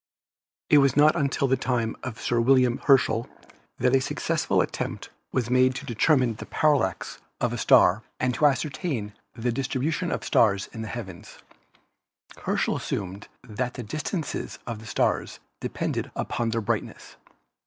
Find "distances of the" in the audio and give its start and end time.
13.83-14.87